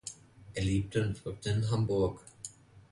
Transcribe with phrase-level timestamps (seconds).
[0.55, 2.21] Er lebte und wirkte in Hamburg.